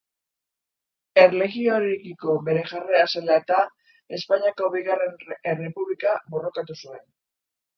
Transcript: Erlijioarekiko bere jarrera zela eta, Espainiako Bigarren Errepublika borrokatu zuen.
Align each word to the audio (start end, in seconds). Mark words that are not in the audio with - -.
Erlijioarekiko 1.23 2.37
bere 2.47 2.63
jarrera 2.71 3.03
zela 3.19 3.37
eta, 3.43 3.59
Espainiako 4.19 4.73
Bigarren 4.77 5.15
Errepublika 5.53 6.17
borrokatu 6.35 6.81
zuen. 6.83 7.07